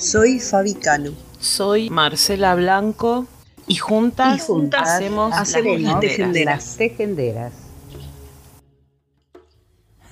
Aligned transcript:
soy 0.00 0.40
Fabi 0.40 0.74
Cano. 0.74 1.12
Soy 1.38 1.90
Marcela 1.90 2.54
Blanco 2.54 3.26
y 3.66 3.76
juntas, 3.76 4.48
hacemos, 4.76 5.30
las, 5.30 6.76
tejenderas. 6.76 7.52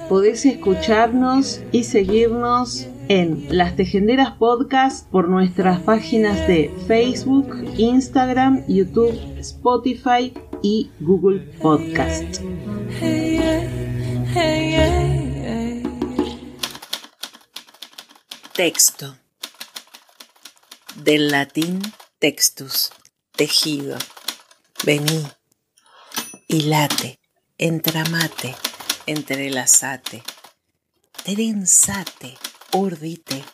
Podés 0.08 0.46
escucharnos 0.46 1.60
y 1.72 1.84
seguirnos 1.84 2.86
en 3.08 3.46
Las 3.50 3.76
Tejenderas 3.76 4.32
Podcast 4.32 5.08
por 5.10 5.28
nuestras 5.28 5.80
páginas 5.80 6.46
de 6.46 6.72
Facebook, 6.86 7.52
Instagram, 7.76 8.64
YouTube, 8.68 9.18
Spotify 9.38 10.32
y 10.62 10.90
Google 11.00 11.40
Podcast. 11.60 12.40
Texto 18.54 19.27
del 20.98 21.30
latín 21.30 21.80
textus, 22.18 22.90
tejido. 23.32 23.96
Vení, 24.84 25.26
hilate, 26.48 27.18
entramate, 27.56 28.54
entrelazate, 29.06 30.22
trenzate, 31.24 32.36
urdite, 32.72 33.44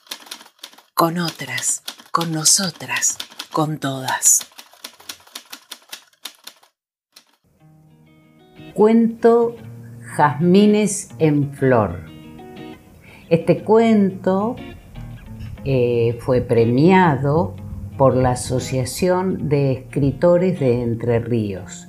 con 0.94 1.18
otras, 1.18 1.82
con 2.10 2.32
nosotras, 2.32 3.18
con 3.52 3.78
todas. 3.78 4.46
Cuento 8.74 9.56
Jazmines 10.16 11.10
en 11.18 11.54
Flor. 11.54 12.04
Este 13.30 13.62
cuento 13.64 14.56
eh, 15.64 16.18
fue 16.20 16.40
premiado 16.40 17.54
por 17.96 18.16
la 18.16 18.32
Asociación 18.32 19.48
de 19.48 19.72
Escritores 19.72 20.60
de 20.60 20.82
Entre 20.82 21.20
Ríos. 21.20 21.88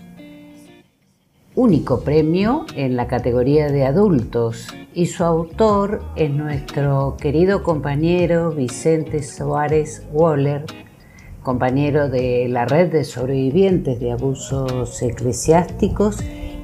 Único 1.55 2.01
premio 2.01 2.65
en 2.75 2.95
la 2.97 3.07
categoría 3.07 3.69
de 3.69 3.85
adultos 3.85 4.67
y 4.93 5.05
su 5.05 5.23
autor 5.23 6.03
es 6.15 6.29
nuestro 6.29 7.15
querido 7.17 7.63
compañero 7.63 8.51
Vicente 8.51 9.23
Suárez 9.23 10.05
Waller, 10.11 10.65
compañero 11.43 12.09
de 12.09 12.47
la 12.49 12.65
red 12.65 12.91
de 12.91 13.05
sobrevivientes 13.05 13.99
de 13.99 14.11
abusos 14.11 15.01
eclesiásticos 15.01 16.17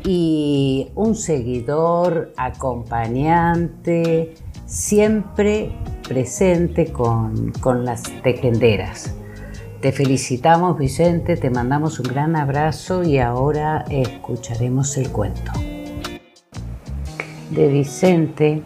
y 0.06 0.90
un 0.96 1.16
seguidor, 1.16 2.34
acompañante, 2.36 4.34
siempre 4.66 5.72
presente 6.12 6.92
con, 6.92 7.54
las 7.86 8.04
tejenderas. 8.22 9.16
Te 9.80 9.94
felicitamos 9.94 10.78
Vicente, 10.78 11.38
te 11.38 11.50
mandamos 11.50 12.02
un 12.02 12.08
gran 12.08 12.36
abrazo 12.36 13.02
y 13.02 13.18
ahora 13.18 13.86
escucharemos 13.90 14.98
el 14.98 15.10
cuento. 15.10 15.54
De 17.52 17.68
Vicente 17.70 18.62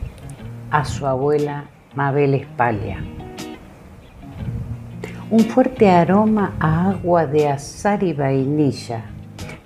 a 0.71 0.85
su 0.85 1.05
abuela 1.05 1.65
Mabel 1.93 2.33
Espalia. 2.33 2.97
Un 5.29 5.41
fuerte 5.41 5.91
aroma 5.91 6.55
a 6.59 6.89
agua 6.89 7.27
de 7.27 7.47
azar 7.47 8.01
y 8.01 8.13
vainilla 8.13 9.11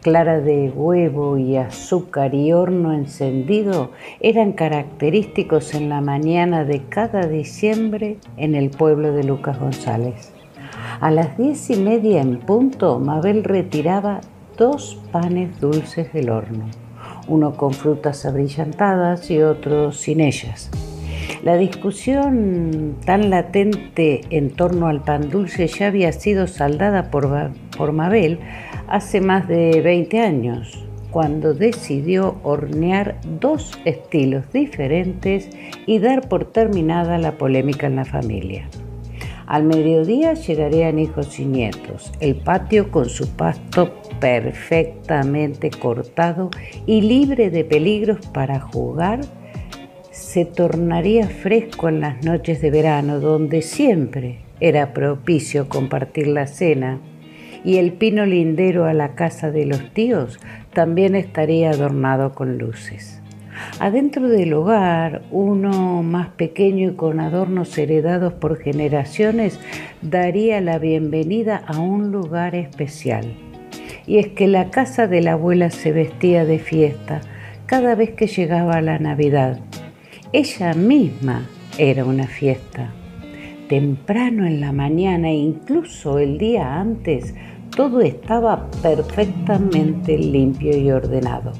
clara 0.01 0.39
de 0.39 0.69
huevo 0.69 1.37
y 1.37 1.57
azúcar 1.57 2.33
y 2.33 2.53
horno 2.53 2.93
encendido 2.93 3.91
eran 4.19 4.53
característicos 4.53 5.73
en 5.73 5.89
la 5.89 6.01
mañana 6.01 6.63
de 6.63 6.83
cada 6.87 7.27
diciembre 7.27 8.17
en 8.37 8.55
el 8.55 8.69
pueblo 8.69 9.13
de 9.13 9.23
Lucas 9.23 9.59
González. 9.59 10.33
A 11.01 11.11
las 11.11 11.37
diez 11.37 11.69
y 11.69 11.77
media 11.77 12.21
en 12.21 12.39
punto, 12.39 12.99
Mabel 12.99 13.43
retiraba 13.43 14.21
dos 14.57 14.99
panes 15.11 15.59
dulces 15.59 16.11
del 16.13 16.29
horno, 16.29 16.65
uno 17.27 17.55
con 17.55 17.73
frutas 17.73 18.25
abrillantadas 18.25 19.29
y 19.31 19.41
otro 19.41 19.91
sin 19.91 20.21
ellas. 20.21 20.69
La 21.43 21.55
discusión 21.55 22.95
tan 23.05 23.29
latente 23.29 24.21
en 24.29 24.49
torno 24.49 24.87
al 24.87 25.01
pan 25.01 25.29
dulce 25.29 25.67
ya 25.67 25.87
había 25.87 26.11
sido 26.11 26.47
saldada 26.47 27.11
por, 27.11 27.51
por 27.77 27.93
Mabel 27.93 28.39
hace 28.89 29.21
más 29.21 29.47
de 29.47 29.81
20 29.81 30.19
años, 30.19 30.85
cuando 31.11 31.53
decidió 31.53 32.37
hornear 32.43 33.19
dos 33.39 33.79
estilos 33.85 34.51
diferentes 34.51 35.49
y 35.85 35.99
dar 35.99 36.27
por 36.27 36.45
terminada 36.45 37.17
la 37.17 37.33
polémica 37.33 37.87
en 37.87 37.95
la 37.95 38.05
familia. 38.05 38.67
Al 39.47 39.63
mediodía 39.63 40.33
llegarían 40.35 40.99
hijos 40.99 41.39
y 41.39 41.45
nietos, 41.45 42.11
el 42.19 42.35
patio 42.35 42.91
con 42.91 43.09
su 43.09 43.29
pasto 43.29 43.95
perfectamente 44.19 45.71
cortado 45.71 46.51
y 46.85 47.01
libre 47.01 47.49
de 47.49 47.63
peligros 47.63 48.23
para 48.27 48.59
jugar 48.59 49.21
se 50.11 50.45
tornaría 50.45 51.27
fresco 51.27 51.89
en 51.89 52.01
las 52.01 52.23
noches 52.23 52.61
de 52.61 52.69
verano, 52.69 53.19
donde 53.19 53.63
siempre 53.63 54.41
era 54.59 54.93
propicio 54.93 55.67
compartir 55.67 56.27
la 56.27 56.45
cena, 56.45 56.99
y 57.63 57.77
el 57.77 57.93
pino 57.93 58.25
lindero 58.25 58.85
a 58.85 58.93
la 58.93 59.15
casa 59.15 59.51
de 59.51 59.65
los 59.65 59.93
tíos 59.93 60.39
también 60.73 61.15
estaría 61.15 61.71
adornado 61.71 62.33
con 62.33 62.57
luces. 62.57 63.21
Adentro 63.79 64.29
del 64.29 64.53
hogar, 64.53 65.21
uno 65.31 66.01
más 66.01 66.29
pequeño 66.29 66.91
y 66.91 66.95
con 66.95 67.19
adornos 67.19 67.77
heredados 67.77 68.33
por 68.33 68.57
generaciones 68.57 69.59
daría 70.01 70.61
la 70.61 70.79
bienvenida 70.79 71.61
a 71.67 71.79
un 71.79 72.11
lugar 72.11 72.55
especial. 72.55 73.25
Y 74.07 74.17
es 74.17 74.27
que 74.29 74.47
la 74.47 74.69
casa 74.69 75.07
de 75.07 75.21
la 75.21 75.33
abuela 75.33 75.69
se 75.69 75.91
vestía 75.91 76.45
de 76.45 76.59
fiesta 76.59 77.21
cada 77.65 77.95
vez 77.95 78.11
que 78.11 78.27
llegaba 78.27 78.81
la 78.81 78.97
Navidad 78.97 79.59
ella 80.31 80.75
misma 80.75 81.49
era 81.79 82.05
una 82.05 82.27
fiesta. 82.27 82.93
Temprano 83.67 84.45
en 84.45 84.61
la 84.61 84.71
mañana, 84.71 85.31
incluso 85.31 86.19
el 86.19 86.37
día 86.37 86.79
antes, 86.79 87.33
todo 87.79 88.01
estaba 88.01 88.69
perfectamente 88.81 90.17
limpio 90.17 90.75
y 90.75 90.91
ordenado. 90.91 91.53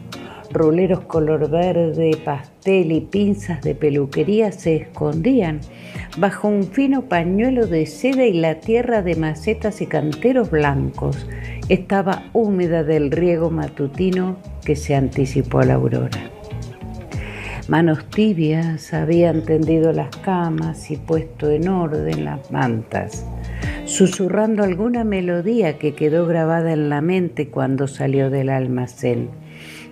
Ruleros 0.51 0.99
color 1.05 1.49
verde, 1.49 2.11
pastel 2.25 2.91
y 2.91 2.99
pinzas 2.99 3.61
de 3.61 3.73
peluquería 3.73 4.51
se 4.51 4.75
escondían 4.75 5.61
bajo 6.17 6.49
un 6.49 6.65
fino 6.65 7.03
pañuelo 7.03 7.67
de 7.67 7.85
seda 7.85 8.25
y 8.25 8.33
la 8.33 8.55
tierra 8.55 9.01
de 9.01 9.15
macetas 9.15 9.79
y 9.79 9.85
canteros 9.85 10.51
blancos 10.51 11.25
estaba 11.69 12.25
húmeda 12.33 12.83
del 12.83 13.11
riego 13.11 13.49
matutino 13.49 14.35
que 14.65 14.75
se 14.75 14.95
anticipó 14.95 15.59
a 15.59 15.67
la 15.67 15.75
aurora. 15.75 16.19
Manos 17.69 18.03
tibias 18.09 18.93
habían 18.93 19.43
tendido 19.43 19.93
las 19.93 20.13
camas 20.17 20.91
y 20.91 20.97
puesto 20.97 21.49
en 21.49 21.69
orden 21.69 22.25
las 22.25 22.51
mantas, 22.51 23.25
susurrando 23.89 24.63
alguna 24.63 25.03
melodía 25.03 25.79
que 25.79 25.95
quedó 25.95 26.27
grabada 26.27 26.73
en 26.73 26.89
la 26.89 27.01
mente 27.01 27.49
cuando 27.49 27.87
salió 27.87 28.29
del 28.29 28.49
almacén, 28.49 29.29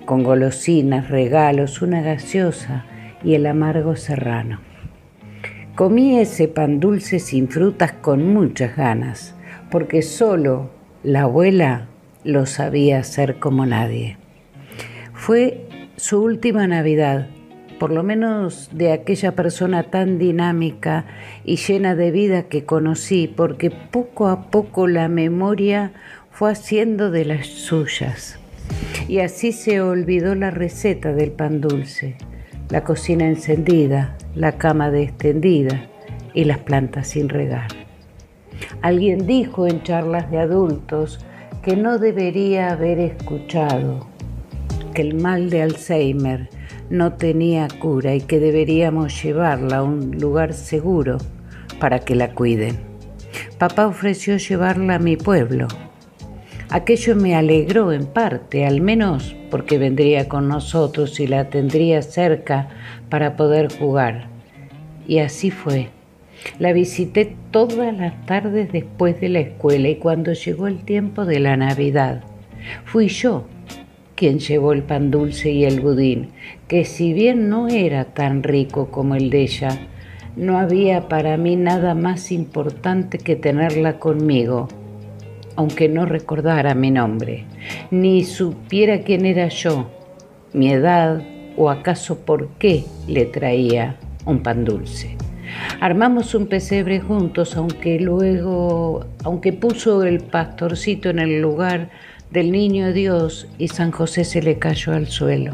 con 0.06 0.24
golosinas, 0.24 1.10
regalos, 1.10 1.82
una 1.82 2.02
gaseosa 2.02 2.86
y 3.24 3.34
el 3.34 3.48
amargo 3.48 3.96
serrano. 3.96 4.60
Comí 5.74 6.20
ese 6.20 6.48
pan 6.48 6.80
dulce 6.80 7.18
sin 7.18 7.50
frutas 7.50 7.92
con 7.92 8.34
muchas 8.34 8.78
ganas, 8.78 9.36
porque 9.72 10.04
solo 10.04 10.70
la 11.04 11.24
abuela 11.24 11.88
lo 12.24 12.46
sabía 12.46 13.00
hacer 13.00 13.40
como 13.40 13.66
nadie. 13.66 14.18
Fue 15.14 15.68
su 15.96 16.22
última 16.22 16.68
Navidad 16.68 17.30
por 17.80 17.92
lo 17.92 18.04
menos 18.04 18.70
de 18.72 18.92
aquella 18.92 19.34
persona 19.34 19.84
tan 19.84 20.18
dinámica 20.18 21.06
y 21.46 21.58
llena 21.58 21.96
de 21.96 22.12
vida 22.12 22.44
que 22.44 22.66
conocí, 22.66 23.28
porque 23.28 23.72
poco 23.72 24.28
a 24.28 24.50
poco 24.50 24.88
la 24.88 25.08
memoria 25.08 25.92
fue 26.32 26.52
haciendo 26.52 27.12
de 27.12 27.26
las 27.26 27.48
suyas. 27.48 28.40
Y 29.08 29.20
así 29.20 29.52
se 29.52 29.82
olvidó 29.82 30.36
la 30.36 30.52
receta 30.52 31.14
del 31.14 31.32
pan 31.32 31.62
dulce, 31.62 32.16
la 32.70 32.84
cocina 32.84 33.28
encendida, 33.28 34.18
la 34.36 34.54
cama 34.54 34.90
extendida 34.98 35.88
y 36.34 36.44
las 36.44 36.60
plantas 36.60 37.08
sin 37.08 37.30
regar. 37.30 37.68
Alguien 38.82 39.26
dijo 39.28 39.68
en 39.68 39.84
charlas 39.84 40.30
de 40.32 40.40
adultos 40.40 41.20
que 41.62 41.76
no 41.76 42.00
debería 42.00 42.72
haber 42.72 43.00
escuchado 43.00 44.08
que 44.94 45.02
el 45.02 45.16
mal 45.16 45.50
de 45.50 45.62
Alzheimer 45.62 46.50
no 46.90 47.14
tenía 47.14 47.68
cura 47.80 48.16
y 48.16 48.22
que 48.22 48.40
deberíamos 48.40 49.22
llevarla 49.22 49.78
a 49.78 49.84
un 49.84 50.20
lugar 50.20 50.54
seguro 50.54 51.18
para 51.80 52.00
que 52.00 52.16
la 52.16 52.34
cuiden. 52.34 52.78
Papá 53.58 53.88
ofreció 53.88 54.38
llevarla 54.38 54.96
a 54.96 55.00
mi 55.00 55.18
pueblo. 55.18 55.68
Aquello 56.70 57.16
me 57.16 57.36
alegró 57.36 57.94
en 57.94 58.06
parte, 58.06 58.66
al 58.66 58.82
menos 58.82 59.36
porque 59.50 59.78
vendría 59.78 60.28
con 60.28 60.48
nosotros 60.48 61.20
y 61.20 61.28
la 61.28 61.50
tendría 61.50 62.02
cerca 62.02 62.70
para 63.10 63.36
poder 63.38 63.72
jugar. 63.72 64.28
Y 65.08 65.20
así 65.20 65.50
fue. 65.50 65.90
La 66.60 66.74
visité 66.74 67.36
todas 67.52 67.98
las 67.98 68.26
tardes 68.26 68.72
después 68.72 69.20
de 69.22 69.30
la 69.30 69.40
escuela 69.40 69.88
y 69.90 69.96
cuando 69.96 70.34
llegó 70.34 70.68
el 70.68 70.84
tiempo 70.84 71.26
de 71.26 71.40
la 71.40 71.58
Navidad, 71.58 72.24
fui 72.86 73.08
yo 73.08 73.46
quien 74.18 74.40
llevó 74.40 74.74
el 74.74 74.82
pan 74.82 75.12
dulce 75.12 75.52
y 75.52 75.64
el 75.64 75.80
budín, 75.80 76.32
que 76.68 76.84
si 76.86 77.14
bien 77.14 77.50
no 77.50 77.68
era 77.70 78.04
tan 78.04 78.42
rico 78.42 78.90
como 78.90 79.16
el 79.16 79.30
de 79.30 79.44
ella, 79.44 79.88
no 80.36 80.58
había 80.58 81.08
para 81.08 81.38
mí 81.38 81.56
nada 81.56 81.94
más 81.94 82.32
importante 82.32 83.20
que 83.20 83.36
tenerla 83.36 84.00
conmigo, 84.00 84.68
aunque 85.56 85.88
no 85.88 86.06
recordara 86.06 86.74
mi 86.74 86.90
nombre, 86.90 87.46
ni 87.92 88.24
supiera 88.24 89.02
quién 89.02 89.26
era 89.26 89.50
yo, 89.50 89.88
mi 90.52 90.72
edad 90.72 91.22
o 91.56 91.70
acaso 91.70 92.20
por 92.26 92.50
qué 92.58 92.86
le 93.08 93.26
traía 93.26 93.98
un 94.26 94.42
pan 94.42 94.66
dulce. 94.66 95.16
Armamos 95.80 96.34
un 96.34 96.48
pesebre 96.48 97.00
juntos, 97.00 97.56
aunque 97.56 98.00
luego, 98.00 99.06
aunque 99.24 99.54
puso 99.54 100.04
el 100.04 100.22
pastorcito 100.22 101.10
en 101.10 101.20
el 101.20 101.40
lugar 101.40 101.90
del 102.32 102.52
niño 102.52 102.94
Dios 102.94 103.48
y 103.58 103.70
San 103.70 103.92
José 103.92 104.24
se 104.24 104.42
le 104.42 104.60
cayó 104.60 104.94
al 104.94 105.08
suelo. 105.08 105.54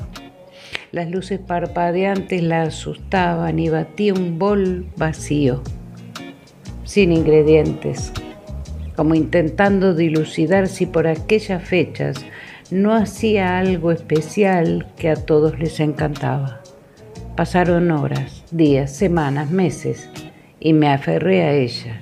Las 0.92 1.10
luces 1.10 1.40
parpadeantes 1.40 2.44
la 2.44 2.64
asustaban 2.64 3.60
y 3.60 3.70
batía 3.70 4.14
un 4.14 4.38
bol 4.38 4.86
vacío, 4.96 5.62
sin 6.84 7.12
ingredientes, 7.12 8.12
como 8.96 9.16
intentando 9.16 9.96
dilucidar 9.96 10.68
si 10.68 10.86
por 10.86 11.08
aquellas 11.08 11.64
fechas 11.64 12.24
no 12.70 12.94
hacía 12.94 13.58
algo 13.58 13.92
especial 13.92 14.88
que 14.98 15.10
a 15.10 15.16
todos 15.16 15.60
les 15.60 15.80
encantaba. 15.80 16.62
Pasaron 17.36 17.92
horas, 17.92 18.44
días, 18.52 18.96
semanas, 18.96 19.50
meses, 19.50 20.10
y 20.60 20.74
me 20.74 20.90
aferré 20.90 21.44
a 21.44 21.54
ella, 21.54 22.02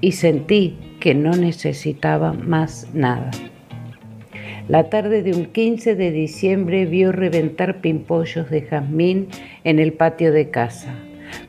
y 0.00 0.12
sentí 0.12 0.78
que 0.98 1.14
no 1.14 1.30
necesitaba 1.30 2.32
más 2.32 2.88
nada. 2.92 3.30
La 4.70 4.88
tarde 4.88 5.24
de 5.24 5.32
un 5.32 5.46
15 5.46 5.96
de 5.96 6.12
diciembre 6.12 6.86
vio 6.86 7.10
reventar 7.10 7.80
pimpollos 7.80 8.50
de 8.50 8.62
jazmín 8.62 9.26
en 9.64 9.80
el 9.80 9.92
patio 9.92 10.32
de 10.32 10.50
casa. 10.50 10.94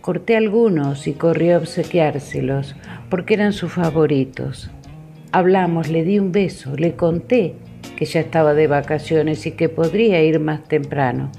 Corté 0.01 0.35
algunos 0.35 1.05
y 1.05 1.13
corrí 1.13 1.51
a 1.51 1.59
obsequiárselos 1.59 2.75
porque 3.11 3.35
eran 3.35 3.53
sus 3.53 3.73
favoritos. 3.73 4.71
Hablamos, 5.31 5.87
le 5.89 6.03
di 6.03 6.17
un 6.17 6.31
beso, 6.31 6.75
le 6.75 6.95
conté 6.95 7.53
que 7.95 8.05
ya 8.05 8.21
estaba 8.21 8.55
de 8.55 8.65
vacaciones 8.65 9.45
y 9.45 9.51
que 9.51 9.69
podría 9.69 10.23
ir 10.23 10.39
más 10.39 10.63
temprano. 10.63 11.31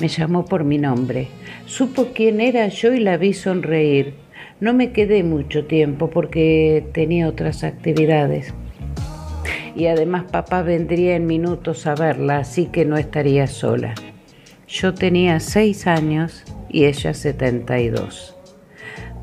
Me 0.00 0.06
llamó 0.06 0.44
por 0.44 0.62
mi 0.62 0.78
nombre. 0.78 1.26
Supo 1.66 2.10
quién 2.14 2.40
era 2.40 2.68
yo 2.68 2.94
y 2.94 3.00
la 3.00 3.16
vi 3.16 3.32
sonreír. 3.32 4.14
No 4.60 4.72
me 4.72 4.92
quedé 4.92 5.24
mucho 5.24 5.64
tiempo 5.64 6.10
porque 6.10 6.86
tenía 6.92 7.26
otras 7.26 7.64
actividades 7.64 8.54
y 9.76 9.86
además 9.86 10.24
papá 10.30 10.62
vendría 10.62 11.16
en 11.16 11.26
minutos 11.26 11.86
a 11.86 11.94
verla, 11.94 12.38
así 12.38 12.66
que 12.66 12.84
no 12.84 12.96
estaría 12.96 13.46
sola. 13.46 13.94
Yo 14.68 14.94
tenía 14.94 15.40
seis 15.40 15.86
años 15.86 16.44
y 16.68 16.84
ella 16.84 17.14
setenta 17.14 17.78
y 17.80 17.88
dos. 17.88 18.36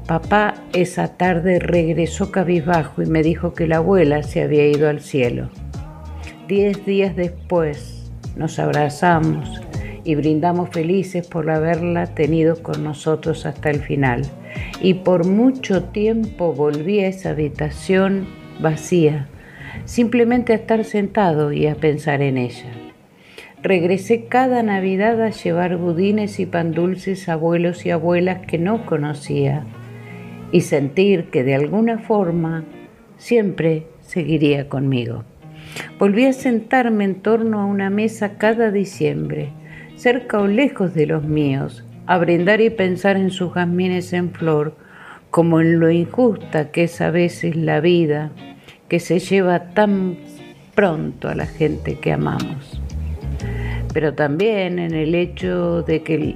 Papá 0.08 0.56
esa 0.74 1.16
tarde 1.18 1.60
regresó 1.60 2.32
cabizbajo 2.32 3.02
y 3.02 3.06
me 3.06 3.24
dijo 3.24 3.54
que 3.54 3.68
la 3.68 3.78
abuela 3.78 4.24
se 4.24 4.42
había 4.42 4.68
ido 4.68 4.90
al 4.90 5.00
cielo. 5.00 5.50
Diez 6.48 6.86
días 6.86 7.16
después 7.16 8.12
nos 8.36 8.60
abrazamos 8.60 9.62
y 10.04 10.16
brindamos 10.16 10.70
felices 10.72 11.28
por 11.28 11.50
haberla 11.50 12.08
tenido 12.08 12.62
con 12.62 12.84
nosotros 12.84 13.46
hasta 13.46 13.70
el 13.70 13.80
final. 13.80 14.24
Y 14.82 14.96
por 14.96 15.26
mucho 15.26 15.84
tiempo 15.86 16.54
volví 16.54 17.00
a 17.00 17.08
esa 17.08 17.30
habitación 17.30 18.28
vacía 18.60 19.28
simplemente 19.86 20.54
a 20.54 20.58
estar 20.58 20.84
sentado 20.84 21.52
y 21.52 21.68
a 21.68 21.76
pensar 21.76 22.22
en 22.22 22.38
ella. 22.38 22.72
Regresé 23.64 24.26
cada 24.26 24.64
Navidad 24.64 25.22
a 25.22 25.30
llevar 25.30 25.78
budines 25.78 26.40
y 26.40 26.48
pan 26.48 26.72
dulces 26.72 27.30
a 27.30 27.34
abuelos 27.34 27.86
y 27.86 27.92
abuelas 27.92 28.46
que 28.48 28.58
no 28.58 28.86
conocía 28.86 29.66
y 30.52 30.62
sentir 30.62 31.26
que 31.26 31.44
de 31.44 31.56
alguna 31.56 32.00
forma 32.00 32.64
siempre 33.18 33.86
seguiría 34.02 34.68
conmigo. 34.68 35.24
Volví 36.00 36.26
a 36.26 36.34
sentarme 36.34 37.04
en 37.04 37.22
torno 37.22 37.62
a 37.62 37.66
una 37.66 37.90
mesa 37.90 38.38
cada 38.38 38.72
diciembre, 38.72 39.50
cerca 39.96 40.40
o 40.40 40.48
lejos 40.48 40.94
de 40.94 41.06
los 41.06 41.24
míos, 41.24 41.86
a 42.08 42.18
brindar 42.18 42.62
y 42.62 42.72
pensar 42.72 43.16
en 43.16 43.30
sus 43.30 43.54
jazmines 43.54 44.12
en 44.14 44.32
flor, 44.32 44.76
como 45.30 45.62
en 45.62 45.80
lo 45.80 45.92
injusta 45.92 46.72
que 46.72 46.86
es 46.86 47.00
a 47.00 47.12
veces 47.12 47.56
la 47.56 47.80
vida 47.80 48.32
que 48.92 49.00
se 49.00 49.20
lleva 49.20 49.70
tan 49.70 50.18
pronto 50.76 51.30
a 51.30 51.34
la 51.34 51.46
gente 51.46 51.96
que 51.96 52.12
amamos, 52.12 52.82
pero 53.94 54.16
también 54.16 54.80
en 54.80 54.94
el 54.94 55.16
hecho 55.16 55.82
de 55.84 56.04
que 56.04 56.36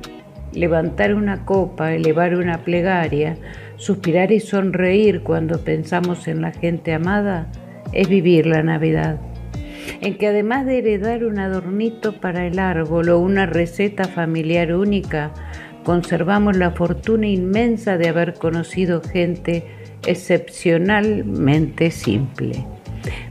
levantar 0.54 1.16
una 1.16 1.44
copa, 1.44 1.94
elevar 1.94 2.34
una 2.34 2.60
plegaria, 2.60 3.36
suspirar 3.75 4.31
y 4.31 4.40
sonreír 4.40 5.22
cuando 5.22 5.66
pensamos 5.66 6.30
en 6.30 6.40
la 6.40 6.54
gente 6.54 6.94
amada, 6.94 7.52
es 7.92 8.07
vivir 8.07 8.46
la 8.46 8.63
Navidad. 8.63 9.19
En 10.00 10.18
que 10.18 10.28
además 10.28 10.66
de 10.66 10.78
heredar 10.78 11.25
un 11.25 11.40
adornito 11.40 12.22
para 12.22 12.48
el 12.48 12.58
árbol 12.60 13.10
o 13.10 13.19
una 13.19 13.48
receta 13.48 14.06
familiar 14.06 14.74
única, 14.74 15.34
conservamos 15.84 16.56
la 16.56 16.72
fortuna 16.72 17.28
inmensa 17.28 17.98
de 17.98 18.08
haber 18.08 18.36
conocido 18.36 19.01
gente 19.01 19.65
excepcionalmente 20.05 21.91
simple, 21.91 22.65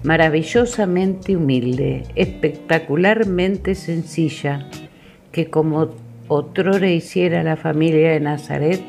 maravillosamente 0.02 1.36
humilde, 1.36 2.02
espectacularmente 2.14 3.74
sencilla, 3.74 4.68
que 5.32 5.50
como 5.50 5.94
otrora 6.28 6.90
hiciera 6.90 7.42
la 7.42 7.56
familia 7.56 8.12
de 8.12 8.20
Nazaret, 8.20 8.82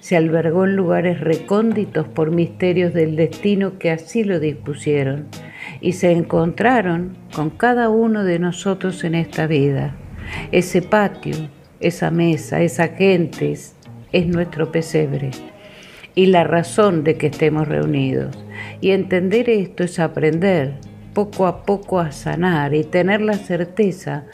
se 0.00 0.16
albergó 0.16 0.66
en 0.66 0.76
lugares 0.76 1.20
recónditos 1.20 2.06
por 2.06 2.30
misterios 2.30 2.92
del 2.92 3.16
destino 3.16 3.78
que 3.78 3.90
así 3.90 4.22
lo 4.22 4.38
dispusieron, 4.38 5.28
y 5.80 5.92
se 5.92 6.12
encontraron 6.12 7.16
con 7.34 7.50
cada 7.50 7.88
uno 7.88 8.22
de 8.24 8.38
nosotros 8.38 9.02
en 9.04 9.14
esta 9.14 9.46
vida. 9.46 9.96
Ese 10.52 10.82
patio, 10.82 11.48
esa 11.80 12.10
mesa, 12.10 12.60
esa 12.60 12.88
gente 12.88 13.52
es 13.52 14.26
nuestro 14.26 14.70
pesebre 14.70 15.30
y 16.14 16.26
la 16.26 16.44
razón 16.44 17.04
de 17.04 17.16
que 17.16 17.28
estemos 17.28 17.66
reunidos. 17.68 18.36
Y 18.80 18.90
entender 18.90 19.50
esto 19.50 19.84
es 19.84 19.98
aprender 19.98 20.74
poco 21.12 21.46
a 21.46 21.62
poco 21.64 22.00
a 22.00 22.12
sanar 22.12 22.74
y 22.74 22.84
tener 22.84 23.20
la 23.20 23.34
certeza 23.34 24.24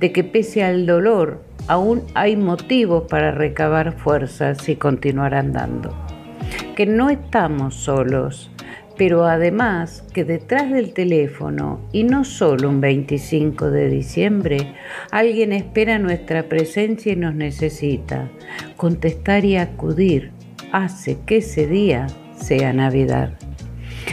de 0.00 0.12
que 0.12 0.24
pese 0.24 0.64
al 0.64 0.86
dolor 0.86 1.44
aún 1.66 2.02
hay 2.14 2.36
motivos 2.36 3.04
para 3.08 3.30
recabar 3.30 3.92
fuerzas 3.92 4.68
y 4.68 4.76
continuar 4.76 5.34
andando. 5.34 5.94
Que 6.74 6.86
no 6.86 7.10
estamos 7.10 7.74
solos, 7.74 8.50
pero 8.96 9.26
además 9.26 10.04
que 10.12 10.24
detrás 10.24 10.70
del 10.70 10.92
teléfono, 10.92 11.80
y 11.92 12.04
no 12.04 12.24
solo 12.24 12.68
un 12.68 12.80
25 12.80 13.70
de 13.70 13.88
diciembre, 13.88 14.74
alguien 15.10 15.52
espera 15.52 15.98
nuestra 15.98 16.48
presencia 16.48 17.12
y 17.12 17.16
nos 17.16 17.34
necesita. 17.34 18.30
Contestar 18.76 19.44
y 19.44 19.56
acudir 19.56 20.32
hace 20.72 21.18
que 21.26 21.38
ese 21.38 21.66
día 21.66 22.06
sea 22.36 22.72
Navidad. 22.72 23.32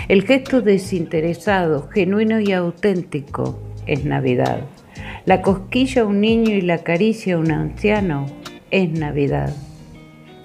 El 0.07 0.23
gesto 0.23 0.61
desinteresado, 0.61 1.89
genuino 1.89 2.39
y 2.39 2.51
auténtico 2.51 3.59
es 3.85 4.05
Navidad. 4.05 4.61
La 5.25 5.41
cosquilla 5.41 6.01
a 6.01 6.05
un 6.05 6.21
niño 6.21 6.55
y 6.55 6.61
la 6.61 6.79
caricia 6.79 7.35
a 7.35 7.39
un 7.39 7.51
anciano 7.51 8.25
es 8.71 8.89
Navidad. 8.91 9.53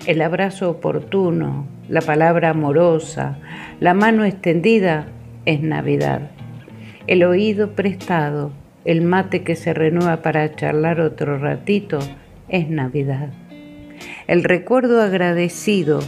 El 0.06 0.20
abrazo 0.20 0.70
oportuno, 0.70 1.66
la 1.88 2.00
palabra 2.00 2.50
amorosa, 2.50 3.38
la 3.80 3.94
mano 3.94 4.24
extendida 4.24 5.06
es 5.46 5.60
Navidad. 5.62 6.30
El 7.06 7.24
oído 7.24 7.74
prestado, 7.74 8.52
el 8.84 9.02
mate 9.02 9.42
que 9.42 9.56
se 9.56 9.74
renueva 9.74 10.22
para 10.22 10.54
charlar 10.54 11.00
otro 11.00 11.38
ratito 11.38 11.98
es 12.48 12.68
Navidad 12.68 13.30
el 14.32 14.44
recuerdo 14.44 15.02
agradecido, 15.02 16.00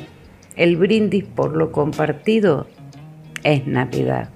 el 0.57 0.79
brindis 0.79 1.25
por 1.25 1.55
lo 1.55 1.73
compartido 1.73 2.67
es 3.43 3.67
Navidad. 3.67 4.31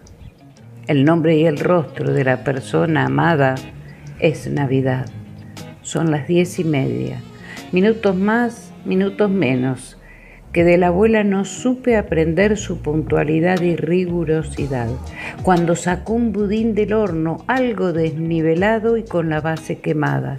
El 0.86 1.06
nombre 1.06 1.38
y 1.38 1.46
el 1.46 1.58
rostro 1.58 2.12
de 2.12 2.22
la 2.22 2.44
persona 2.44 3.06
amada 3.06 3.54
es 4.18 4.46
Navidad. 4.46 5.06
Son 5.80 6.10
las 6.10 6.28
diez 6.28 6.58
y 6.58 6.64
media. 6.64 7.22
Minutos 7.72 8.14
más, 8.14 8.74
minutos 8.84 9.30
menos 9.30 9.96
que 10.52 10.64
de 10.64 10.76
la 10.76 10.88
abuela 10.88 11.24
no 11.24 11.46
supe 11.46 11.96
aprender 11.96 12.58
su 12.58 12.82
puntualidad 12.82 13.62
y 13.62 13.74
rigurosidad. 13.76 14.90
Cuando 15.42 15.76
sacó 15.76 16.12
un 16.12 16.32
budín 16.32 16.74
del 16.74 16.92
horno, 16.92 17.38
algo 17.46 17.94
desnivelado 17.94 18.98
y 18.98 19.04
con 19.04 19.30
la 19.30 19.40
base 19.40 19.78
quemada. 19.78 20.36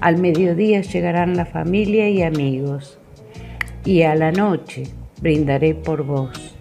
Al 0.00 0.18
mediodía 0.18 0.82
llegarán 0.82 1.36
la 1.36 1.46
familia 1.46 2.08
y 2.08 2.22
amigos. 2.22 2.98
Y 3.84 4.02
a 4.02 4.14
la 4.14 4.30
noche 4.30 4.84
brindaré 5.20 5.74
por 5.74 6.04
vos. 6.04 6.54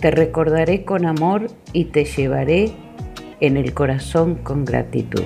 Te 0.00 0.10
recordaré 0.10 0.84
con 0.84 1.06
amor 1.06 1.48
y 1.72 1.86
te 1.86 2.04
llevaré 2.04 2.72
en 3.40 3.56
el 3.56 3.74
corazón 3.74 4.36
con 4.36 4.64
gratitud. 4.64 5.24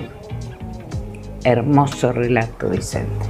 Hermoso 1.43 2.11
relato, 2.11 2.69
Vicente. 2.69 3.25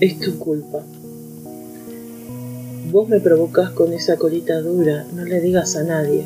Es 0.00 0.18
tu 0.20 0.38
culpa. 0.38 0.78
Vos 2.90 3.08
me 3.08 3.20
provocas 3.20 3.70
con 3.70 3.92
esa 3.92 4.16
colita 4.16 4.60
dura, 4.60 5.04
no 5.14 5.24
le 5.24 5.40
digas 5.40 5.76
a 5.76 5.82
nadie. 5.82 6.24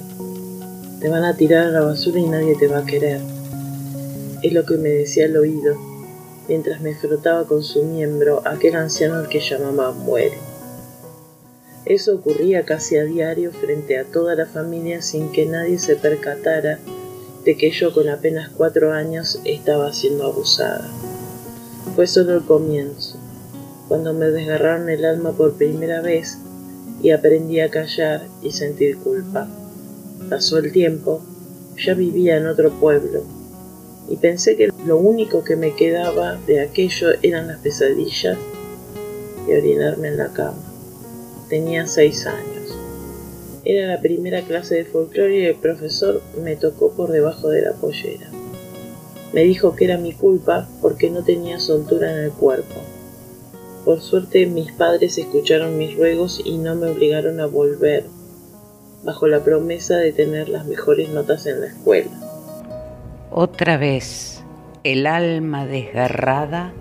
Te 1.04 1.10
van 1.10 1.24
a 1.24 1.36
tirar 1.36 1.66
a 1.66 1.70
la 1.70 1.82
basura 1.82 2.18
y 2.18 2.26
nadie 2.26 2.56
te 2.56 2.66
va 2.66 2.78
a 2.78 2.86
querer. 2.86 3.20
Es 4.42 4.54
lo 4.54 4.64
que 4.64 4.78
me 4.78 4.88
decía 4.88 5.26
al 5.26 5.36
oído, 5.36 5.76
mientras 6.48 6.80
me 6.80 6.94
frotaba 6.94 7.46
con 7.46 7.62
su 7.62 7.84
miembro 7.84 8.40
aquel 8.46 8.74
anciano 8.74 9.16
al 9.16 9.28
que 9.28 9.40
llamaba 9.40 9.92
muere. 9.92 10.38
Eso 11.84 12.14
ocurría 12.14 12.64
casi 12.64 12.96
a 12.96 13.04
diario 13.04 13.52
frente 13.52 13.98
a 13.98 14.04
toda 14.04 14.34
la 14.34 14.46
familia 14.46 15.02
sin 15.02 15.30
que 15.30 15.44
nadie 15.44 15.78
se 15.78 15.96
percatara 15.96 16.78
de 17.44 17.54
que 17.58 17.70
yo 17.70 17.92
con 17.92 18.08
apenas 18.08 18.48
cuatro 18.48 18.94
años 18.94 19.42
estaba 19.44 19.92
siendo 19.92 20.24
abusada. 20.24 20.88
Fue 21.94 22.06
solo 22.06 22.32
el 22.32 22.44
comienzo 22.46 23.18
cuando 23.88 24.14
me 24.14 24.30
desgarraron 24.30 24.88
el 24.88 25.04
alma 25.04 25.32
por 25.32 25.52
primera 25.58 26.00
vez 26.00 26.38
y 27.02 27.10
aprendí 27.10 27.60
a 27.60 27.68
callar 27.68 28.26
y 28.40 28.52
sentir 28.52 28.96
culpa. 28.96 29.46
Pasó 30.28 30.58
el 30.58 30.72
tiempo, 30.72 31.22
ya 31.76 31.94
vivía 31.94 32.36
en 32.36 32.46
otro 32.46 32.70
pueblo, 32.72 33.22
y 34.08 34.16
pensé 34.16 34.56
que 34.56 34.70
lo 34.86 34.96
único 34.96 35.44
que 35.44 35.56
me 35.56 35.74
quedaba 35.74 36.36
de 36.46 36.60
aquello 36.60 37.08
eran 37.22 37.48
las 37.48 37.58
pesadillas 37.58 38.38
y 39.48 39.52
orinarme 39.52 40.08
en 40.08 40.16
la 40.16 40.28
cama. 40.32 40.62
Tenía 41.48 41.86
seis 41.86 42.26
años. 42.26 42.76
Era 43.64 43.86
la 43.86 44.00
primera 44.00 44.42
clase 44.42 44.74
de 44.76 44.84
folclore 44.84 45.40
y 45.40 45.46
el 45.46 45.56
profesor 45.56 46.22
me 46.42 46.56
tocó 46.56 46.92
por 46.92 47.10
debajo 47.10 47.48
de 47.48 47.62
la 47.62 47.72
pollera. 47.72 48.28
Me 49.32 49.44
dijo 49.44 49.74
que 49.74 49.86
era 49.86 49.98
mi 49.98 50.12
culpa 50.12 50.68
porque 50.80 51.10
no 51.10 51.24
tenía 51.24 51.58
soltura 51.58 52.12
en 52.12 52.24
el 52.24 52.30
cuerpo 52.30 52.80
por 53.84 54.00
suerte 54.00 54.46
mis 54.46 54.72
padres 54.72 55.18
escucharon 55.18 55.76
mis 55.76 55.94
ruegos 55.94 56.40
y 56.42 56.56
no 56.56 56.74
me 56.74 56.88
obligaron 56.88 57.38
a 57.38 57.46
volver, 57.46 58.04
bajo 59.04 59.28
la 59.28 59.44
promesa 59.44 59.96
de 59.96 60.12
tener 60.12 60.48
las 60.48 60.66
mejores 60.66 61.10
notas 61.10 61.46
en 61.46 61.60
la 61.60 61.66
escuela. 61.66 62.10
Otra 63.30 63.76
vez, 63.76 64.42
el 64.82 65.06
alma 65.06 65.66
desgarrada 65.66 66.72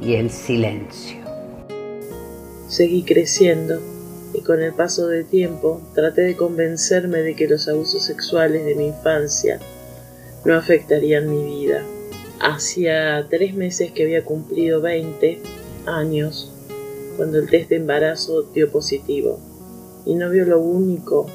y 0.00 0.14
el 0.14 0.30
silencio. 0.30 1.18
Seguí 2.68 3.02
creciendo 3.02 3.80
y 4.34 4.42
con 4.42 4.62
el 4.62 4.74
paso 4.74 5.06
del 5.06 5.24
tiempo 5.24 5.80
traté 5.94 6.22
de 6.22 6.36
convencerme 6.36 7.18
de 7.18 7.34
que 7.34 7.48
los 7.48 7.68
abusos 7.68 8.04
sexuales 8.04 8.64
de 8.64 8.74
mi 8.74 8.88
infancia 8.88 9.58
no 10.44 10.54
afectarían 10.54 11.30
mi 11.30 11.44
vida. 11.44 11.82
Hacía 12.40 13.26
tres 13.28 13.54
meses 13.54 13.90
que 13.92 14.04
había 14.04 14.24
cumplido 14.24 14.80
20 14.80 15.40
años 15.86 16.52
cuando 17.16 17.38
el 17.38 17.48
test 17.50 17.70
de 17.70 17.76
embarazo 17.76 18.42
dio 18.54 18.70
positivo. 18.70 19.40
Y 20.06 20.14
no 20.14 20.30
vio 20.30 20.44
lo 20.44 20.60
único 20.60 21.26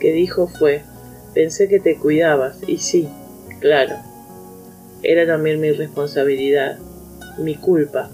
que 0.00 0.12
dijo 0.12 0.48
fue, 0.48 0.82
pensé 1.34 1.68
que 1.68 1.78
te 1.78 1.96
cuidabas. 1.96 2.58
Y 2.66 2.78
sí, 2.78 3.08
claro, 3.60 3.94
era 5.02 5.26
también 5.26 5.60
mi 5.60 5.70
responsabilidad, 5.70 6.78
mi 7.38 7.54
culpa. 7.54 8.10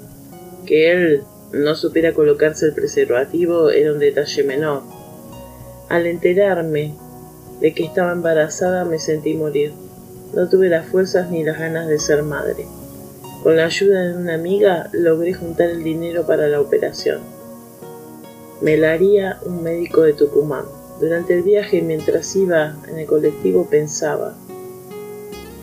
Que 0.66 0.92
él 0.92 1.22
no 1.52 1.74
supiera 1.74 2.12
colocarse 2.12 2.66
el 2.66 2.74
preservativo 2.74 3.70
era 3.70 3.92
un 3.92 3.98
detalle 3.98 4.42
menor. 4.44 4.82
Al 5.88 6.06
enterarme 6.06 6.94
de 7.60 7.72
que 7.72 7.84
estaba 7.84 8.12
embarazada 8.12 8.84
me 8.84 8.98
sentí 8.98 9.34
morir. 9.34 9.72
No 10.34 10.48
tuve 10.48 10.68
las 10.68 10.86
fuerzas 10.86 11.30
ni 11.30 11.44
las 11.44 11.58
ganas 11.58 11.88
de 11.88 11.98
ser 11.98 12.22
madre. 12.22 12.66
Con 13.42 13.56
la 13.56 13.66
ayuda 13.66 14.02
de 14.02 14.16
una 14.16 14.34
amiga 14.34 14.90
logré 14.92 15.32
juntar 15.32 15.70
el 15.70 15.84
dinero 15.84 16.26
para 16.26 16.48
la 16.48 16.60
operación. 16.60 17.20
Me 18.60 18.76
la 18.76 18.92
haría 18.92 19.38
un 19.46 19.62
médico 19.62 20.02
de 20.02 20.14
Tucumán. 20.14 20.64
Durante 21.00 21.34
el 21.34 21.42
viaje, 21.42 21.82
mientras 21.82 22.34
iba 22.36 22.76
en 22.88 22.98
el 22.98 23.06
colectivo, 23.06 23.66
pensaba, 23.66 24.34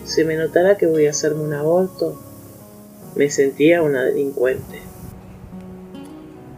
¿se 0.06 0.25
me 0.25 0.36
notará 0.36 0.78
que 0.78 0.86
voy 0.86 1.08
a 1.08 1.10
hacerme 1.10 1.44
un 1.44 1.54
aborto? 1.54 2.20
Me 3.16 3.30
sentía 3.30 3.82
una 3.82 4.04
delincuente. 4.04 4.82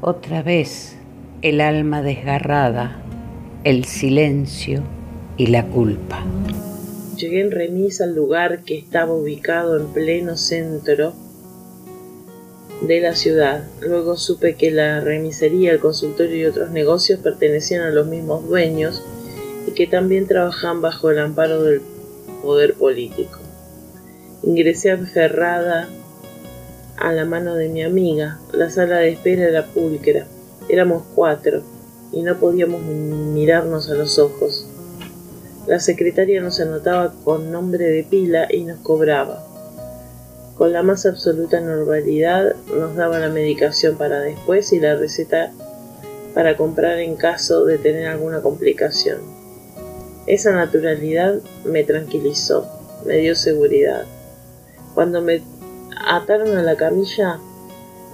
Otra 0.01 0.43
vez, 0.43 0.97
el 1.41 1.61
alma 1.61 2.01
desgarrada, 2.01 3.01
el 3.63 3.85
silencio 3.85 4.83
y 5.37 5.47
la 5.47 5.65
culpa. 5.67 6.23
Llegué 7.15 7.41
en 7.41 7.51
remis 7.51 8.01
al 8.01 8.13
lugar 8.13 8.63
que 8.63 8.77
estaba 8.77 9.13
ubicado 9.13 9.79
en 9.79 9.87
pleno 9.87 10.35
centro 10.35 11.13
de 12.81 12.99
la 13.01 13.15
ciudad. 13.15 13.63
Luego 13.81 14.17
supe 14.17 14.55
que 14.55 14.71
la 14.71 14.99
remisería, 14.99 15.71
el 15.71 15.79
consultorio 15.79 16.35
y 16.37 16.45
otros 16.45 16.71
negocios 16.71 17.19
pertenecían 17.19 17.83
a 17.83 17.89
los 17.89 18.07
mismos 18.07 18.47
dueños 18.47 19.03
y 19.67 19.71
que 19.71 19.87
también 19.87 20.27
trabajaban 20.27 20.81
bajo 20.81 21.09
el 21.09 21.19
amparo 21.19 21.63
del 21.63 21.81
poder 22.41 22.73
político. 22.75 23.39
Ingresé 24.43 24.91
aferrada 24.91 25.89
a 26.97 27.11
la 27.11 27.25
mano 27.25 27.55
de 27.55 27.69
mi 27.69 27.83
amiga. 27.83 28.39
La 28.53 28.69
sala 28.69 28.97
de 28.97 29.09
espera 29.09 29.47
era 29.47 29.65
pulcra. 29.65 30.27
Éramos 30.69 31.03
cuatro 31.15 31.63
y 32.11 32.21
no 32.21 32.37
podíamos 32.37 32.81
mirarnos 32.81 33.89
a 33.89 33.95
los 33.95 34.19
ojos. 34.19 34.67
La 35.67 35.79
secretaria 35.79 36.41
nos 36.41 36.59
anotaba 36.59 37.13
con 37.23 37.51
nombre 37.51 37.85
de 37.85 38.03
pila 38.03 38.47
y 38.51 38.63
nos 38.63 38.79
cobraba. 38.79 39.44
Con 40.57 40.71
la 40.71 40.83
más 40.83 41.05
absoluta 41.05 41.59
normalidad 41.59 42.55
nos 42.77 42.95
daba 42.95 43.19
la 43.19 43.27
medicación 43.27 43.97
para 43.97 44.21
después 44.21 44.71
y 44.71 44.79
la 44.79 44.95
receta 44.95 45.51
para 46.33 46.55
comprar 46.55 46.99
en 46.99 47.17
caso 47.17 47.65
de 47.65 47.77
tener 47.77 48.07
alguna 48.07 48.41
complicación. 48.41 49.19
Esa 50.27 50.53
naturalidad 50.53 51.41
me 51.65 51.83
tranquilizó, 51.83 52.69
me 53.05 53.17
dio 53.17 53.35
seguridad. 53.35 54.05
Cuando 54.93 55.21
me 55.21 55.43
ataron 56.07 56.55
a 56.55 56.63
la 56.63 56.77
camilla, 56.77 57.37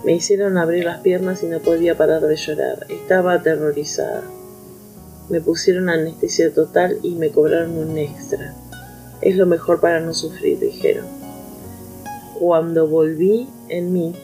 me 0.04 0.14
hicieron 0.14 0.58
abrir 0.58 0.86
las 0.86 1.02
piernas 1.02 1.44
y 1.44 1.46
no 1.46 1.60
podía 1.60 1.96
parar 1.96 2.22
de 2.22 2.36
llorar. 2.36 2.88
Estaba 2.90 3.34
aterrorizada. 3.34 4.24
Me 5.30 5.42
pusieron 5.42 5.90
anestesia 5.90 6.52
total 6.52 6.98
y 7.04 7.12
me 7.12 7.30
cobraron 7.30 7.78
un 7.78 8.00
extra. 8.00 8.56
Es 9.22 9.36
lo 9.36 9.46
mejor 9.46 9.80
para 9.80 10.00
no 10.00 10.16
sufrir, 10.16 10.60
dijeron. 10.60 11.21
Cuando 12.42 12.88
volví 12.88 13.48
en 13.70 13.94
mí, 13.94 14.16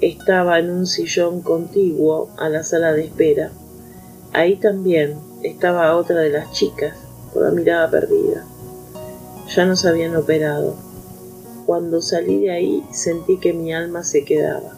estaba 0.00 0.58
en 0.58 0.70
un 0.70 0.88
sillón 0.88 1.40
contiguo 1.40 2.30
a 2.36 2.48
la 2.48 2.64
sala 2.64 2.92
de 2.94 3.04
espera. 3.04 3.52
Ahí 4.32 4.56
también 4.56 5.14
estaba 5.44 5.94
otra 5.94 6.16
de 6.16 6.30
las 6.30 6.50
chicas, 6.50 6.96
con 7.32 7.44
la 7.44 7.52
mirada 7.52 7.88
perdida. 7.92 8.44
Ya 9.54 9.64
nos 9.66 9.86
habían 9.86 10.16
operado. 10.16 10.74
Cuando 11.64 12.02
salí 12.02 12.40
de 12.40 12.50
ahí 12.50 12.84
sentí 12.90 13.38
que 13.38 13.52
mi 13.52 13.72
alma 13.72 14.02
se 14.02 14.24
quedaba. 14.24 14.72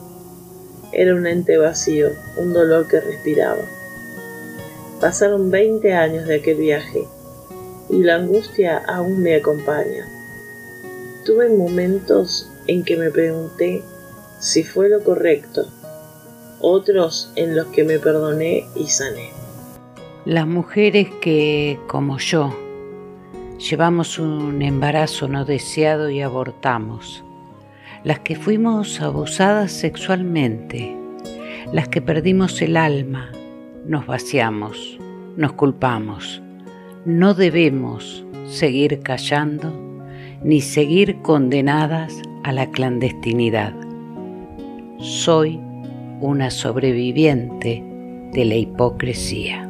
Era 0.92 1.14
un 1.14 1.26
ente 1.26 1.56
vacío, 1.56 2.08
un 2.36 2.52
dolor 2.52 2.88
que 2.88 3.00
respiraba. 3.00 3.64
Pasaron 5.00 5.50
20 5.50 5.94
años 5.94 6.26
de 6.26 6.34
aquel 6.34 6.58
viaje 6.58 7.08
y 7.88 8.02
la 8.02 8.16
angustia 8.16 8.82
aún 8.86 9.22
me 9.22 9.34
acompaña. 9.34 10.06
Tuve 11.24 11.48
momentos 11.48 12.50
en 12.66 12.84
que 12.84 12.98
me 12.98 13.10
pregunté 13.10 13.82
si 14.40 14.62
fue 14.62 14.90
lo 14.90 15.02
correcto, 15.02 15.64
otros 16.60 17.32
en 17.34 17.56
los 17.56 17.68
que 17.68 17.82
me 17.82 17.98
perdoné 17.98 18.66
y 18.76 18.88
sané. 18.88 19.30
Las 20.26 20.46
mujeres 20.46 21.08
que, 21.22 21.78
como 21.86 22.18
yo, 22.18 22.54
llevamos 23.58 24.18
un 24.18 24.60
embarazo 24.60 25.26
no 25.26 25.46
deseado 25.46 26.10
y 26.10 26.20
abortamos, 26.20 27.24
las 28.02 28.18
que 28.18 28.36
fuimos 28.36 29.00
abusadas 29.00 29.72
sexualmente, 29.72 30.94
las 31.72 31.88
que 31.88 32.02
perdimos 32.02 32.60
el 32.60 32.76
alma, 32.76 33.32
nos 33.86 34.06
vaciamos, 34.06 34.98
nos 35.38 35.54
culpamos. 35.54 36.42
No 37.06 37.32
debemos 37.32 38.26
seguir 38.46 39.00
callando 39.00 39.93
ni 40.44 40.60
seguir 40.60 41.22
condenadas 41.22 42.20
a 42.42 42.52
la 42.52 42.70
clandestinidad. 42.70 43.72
Soy 45.00 45.58
una 46.20 46.50
sobreviviente 46.50 47.82
de 48.32 48.44
la 48.44 48.54
hipocresía. 48.54 49.66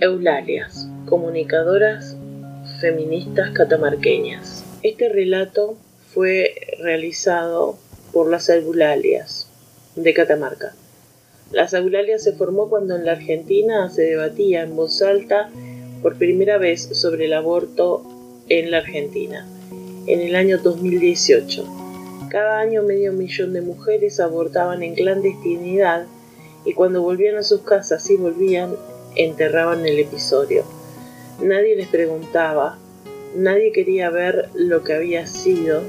Eulalias, 0.00 0.88
comunicadoras 1.06 2.16
feministas 2.80 3.50
catamarqueñas. 3.52 4.64
Este 4.82 5.08
relato 5.08 5.76
fue 6.12 6.54
realizado 6.82 7.78
por 8.12 8.28
las 8.28 8.48
Eulalias 8.48 9.48
de 9.94 10.12
Catamarca. 10.14 10.72
Las 11.52 11.72
Eulalias 11.74 12.24
se 12.24 12.32
formó 12.32 12.68
cuando 12.68 12.96
en 12.96 13.04
la 13.04 13.12
Argentina 13.12 13.88
se 13.88 14.02
debatía 14.02 14.62
en 14.62 14.74
voz 14.74 15.00
alta 15.00 15.48
por 16.02 16.16
primera 16.16 16.58
vez 16.58 16.88
sobre 16.92 17.26
el 17.26 17.34
aborto 17.34 18.13
en 18.48 18.70
la 18.70 18.78
Argentina, 18.78 19.46
en 20.06 20.20
el 20.20 20.36
año 20.36 20.58
2018. 20.58 21.64
Cada 22.28 22.60
año 22.60 22.82
medio 22.82 23.12
millón 23.12 23.52
de 23.52 23.62
mujeres 23.62 24.20
abortaban 24.20 24.82
en 24.82 24.94
clandestinidad 24.94 26.06
y 26.64 26.74
cuando 26.74 27.02
volvían 27.02 27.36
a 27.36 27.42
sus 27.42 27.62
casas 27.62 28.08
y 28.10 28.16
volvían, 28.16 28.74
enterraban 29.16 29.86
el 29.86 29.98
episodio. 29.98 30.64
Nadie 31.40 31.76
les 31.76 31.88
preguntaba, 31.88 32.78
nadie 33.34 33.72
quería 33.72 34.10
ver 34.10 34.50
lo 34.54 34.82
que 34.82 34.94
había 34.94 35.26
sido. 35.26 35.82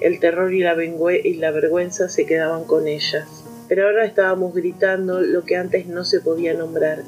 El 0.00 0.20
terror 0.20 0.52
y 0.54 0.60
la, 0.60 0.76
y 0.82 1.34
la 1.34 1.50
vergüenza 1.50 2.08
se 2.08 2.26
quedaban 2.26 2.64
con 2.64 2.88
ellas. 2.88 3.44
Pero 3.68 3.86
ahora 3.86 4.04
estábamos 4.04 4.54
gritando 4.54 5.20
lo 5.20 5.44
que 5.44 5.56
antes 5.56 5.86
no 5.86 6.04
se 6.04 6.20
podía 6.20 6.54
nombrar. 6.54 7.02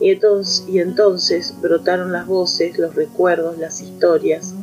Y 0.00 0.10
entonces, 0.10 1.54
brotaron 1.60 2.12
las 2.12 2.26
voces, 2.26 2.78
los 2.78 2.94
recuerdos, 2.94 3.58
las 3.58 3.80
historias, 3.80 4.54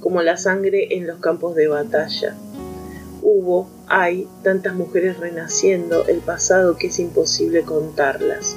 como 0.00 0.22
la 0.22 0.36
sangre 0.36 0.94
en 0.96 1.06
los 1.06 1.18
campos 1.18 1.54
de 1.54 1.68
batalla. 1.68 2.36
Hubo, 3.22 3.68
hay, 3.86 4.28
tantas 4.42 4.74
mujeres 4.74 5.18
renaciendo 5.18 6.06
el 6.06 6.18
pasado 6.18 6.76
que 6.76 6.88
es 6.88 6.98
imposible 6.98 7.62
contarlas. 7.62 8.56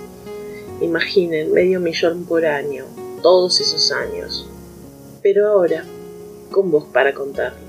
Imaginen, 0.81 1.53
medio 1.53 1.79
millón 1.79 2.25
por 2.25 2.45
año, 2.45 2.85
todos 3.21 3.61
esos 3.61 3.91
años. 3.91 4.49
Pero 5.21 5.47
ahora, 5.47 5.85
con 6.51 6.71
voz 6.71 6.85
para 6.85 7.13
contarlo. 7.13 7.59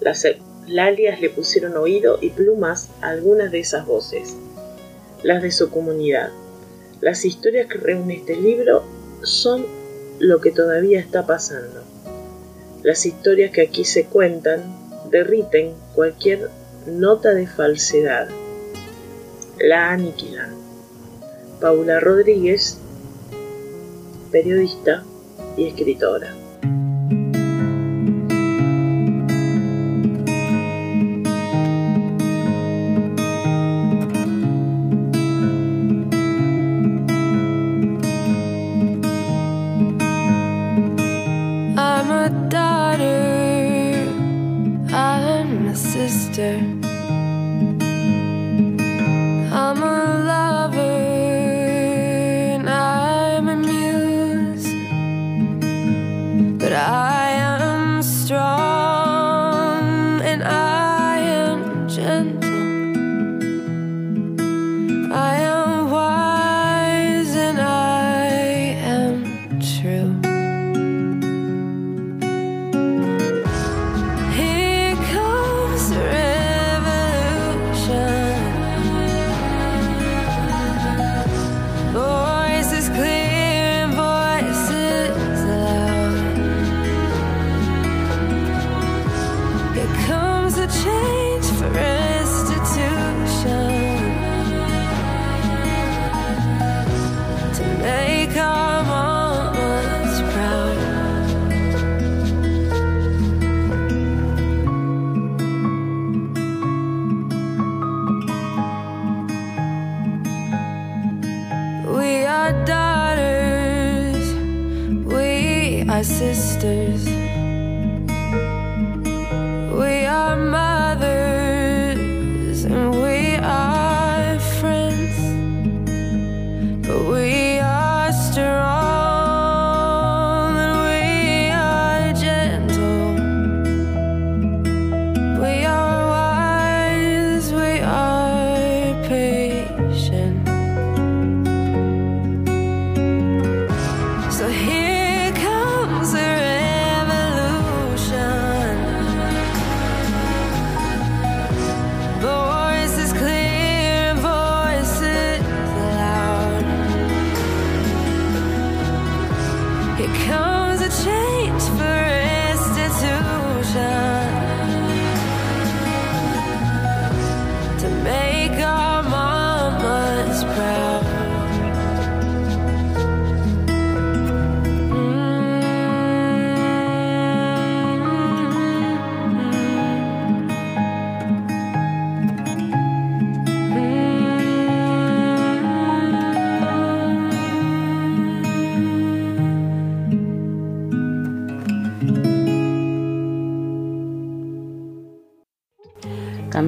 Las 0.00 0.26
Lalias 0.66 1.20
le 1.20 1.30
pusieron 1.30 1.76
oído 1.76 2.18
y 2.20 2.30
plumas 2.30 2.88
a 3.00 3.08
algunas 3.10 3.50
de 3.50 3.60
esas 3.60 3.86
voces, 3.86 4.36
las 5.22 5.42
de 5.42 5.50
su 5.50 5.70
comunidad. 5.70 6.30
Las 7.02 7.24
historias 7.24 7.66
que 7.66 7.78
reúne 7.78 8.18
este 8.18 8.36
libro 8.36 8.84
son 9.24 9.66
lo 10.20 10.40
que 10.40 10.52
todavía 10.52 11.00
está 11.00 11.26
pasando. 11.26 11.82
Las 12.84 13.04
historias 13.06 13.50
que 13.50 13.62
aquí 13.62 13.84
se 13.84 14.04
cuentan 14.04 14.62
derriten 15.10 15.74
cualquier 15.96 16.48
nota 16.86 17.34
de 17.34 17.48
falsedad. 17.48 18.28
La 19.58 19.90
aniquilan. 19.90 20.54
Paula 21.60 21.98
Rodríguez, 21.98 22.78
periodista 24.30 25.02
y 25.56 25.66
escritora. 25.66 26.41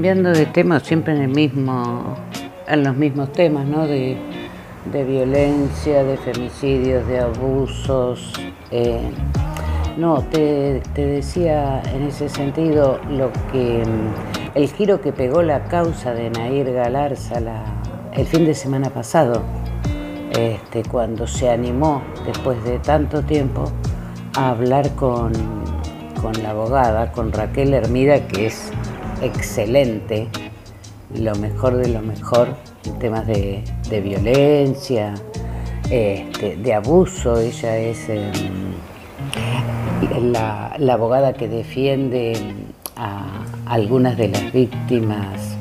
Cambiando 0.04 0.38
de 0.38 0.44
tema 0.44 0.80
siempre 0.80 1.14
en 1.14 1.22
el 1.22 1.28
mismo, 1.28 2.14
en 2.68 2.84
los 2.84 2.94
mismos 2.94 3.32
temas, 3.32 3.64
¿no? 3.66 3.86
De, 3.86 4.18
violencia, 4.92 6.04
de 6.04 6.18
femicidios, 6.18 7.06
de 7.08 7.20
abusos. 7.20 8.34
Eh, 8.70 9.00
No, 9.96 10.22
te, 10.30 10.82
decía 10.94 11.80
en 11.94 12.02
ese 12.02 12.28
sentido 12.28 13.00
lo 13.08 13.32
que 13.50 13.82
mm, 13.82 14.58
el 14.58 14.68
giro 14.68 15.00
que 15.00 15.10
pegó 15.10 15.40
la 15.40 15.64
causa 15.68 16.12
de 16.12 16.28
Nair 16.28 16.70
Galarza 16.70 17.40
el 18.12 18.26
fin 18.26 18.44
de 18.44 18.52
semana 18.52 18.90
pasado, 18.90 19.40
este, 20.32 20.82
cuando 20.82 21.26
se 21.26 21.48
animó 21.48 22.02
después 22.26 22.62
de 22.64 22.78
tanto 22.78 23.22
tiempo 23.22 23.72
a 24.36 24.50
hablar 24.50 24.90
con, 24.96 25.32
la 26.42 26.50
abogada, 26.50 27.10
con 27.10 27.32
Raquel 27.32 27.72
Hermida, 27.72 28.26
que 28.28 28.48
es 28.48 28.70
excelente, 29.22 30.28
lo 31.14 31.34
mejor 31.36 31.76
de 31.76 31.88
lo 31.88 32.00
mejor 32.00 32.48
en 32.84 32.98
temas 32.98 33.26
de, 33.26 33.62
violencia, 34.02 35.14
este, 35.90 36.56
de 36.56 36.74
abuso. 36.74 37.38
Ella 37.38 37.78
es 37.78 38.08
em, 38.08 38.32
la, 40.32 40.76
abogada 40.92 41.32
que 41.32 41.48
defiende 41.48 42.36
a 42.96 43.44
algunas 43.66 44.16
de 44.16 44.28
las 44.28 44.52
víctimas 44.52 45.56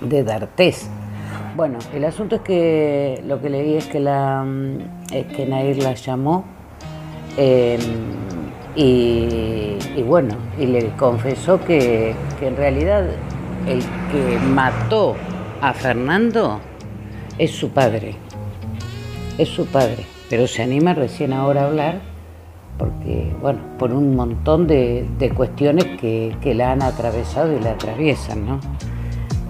de 0.00 0.24
D'Artés. 0.24 0.88
Bueno, 1.56 1.78
el 1.94 2.04
asunto 2.04 2.36
es 2.36 2.42
que 2.42 3.22
lo 3.26 3.40
que 3.40 3.50
leí 3.50 3.74
es 3.74 3.86
que, 3.86 4.00
la, 4.00 4.46
es 5.12 5.26
que 5.26 5.46
Nair 5.46 5.82
la 5.82 5.94
llamó 5.94 6.44
em, 7.36 7.80
y, 8.82 10.02
bueno, 10.02 10.36
y 10.58 10.66
le 10.66 10.90
confesó 10.96 11.62
que, 11.64 12.14
que 12.38 12.46
en 12.46 12.56
realidad 12.56 13.06
el 13.66 13.80
que 13.80 14.38
mató 14.38 15.16
a 15.60 15.74
Fernando 15.74 16.60
es 17.38 17.50
su 17.50 17.70
padre, 17.70 18.14
es 19.38 19.48
su 19.48 19.66
padre, 19.66 20.06
pero 20.28 20.46
se 20.46 20.62
anima 20.62 20.94
recién 20.94 21.32
ahora 21.32 21.62
a 21.62 21.66
hablar 21.66 22.10
porque, 22.80 23.30
bueno, 23.42 23.60
por 23.78 23.92
un 23.92 24.16
montón 24.16 24.66
de, 24.66 25.32
cuestiones 25.36 25.84
que, 26.00 26.54
la 26.54 26.72
han 26.72 26.82
atravesado 26.82 27.54
y 27.54 27.60
la 27.60 27.72
atraviesan, 27.72 28.46
¿no? 28.46 28.60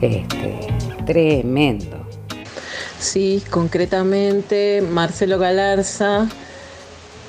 Este, 0.01 0.59
tremendo. 1.07 1.97
Sí, 2.99 3.41
concretamente 3.49 4.83
Marcelo 4.83 5.39
Galarza 5.39 6.29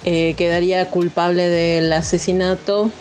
eh, 0.06 0.34
quedaría 0.38 0.90
culpable 0.90 1.48
del 1.48 1.92
asesinato 1.94 2.92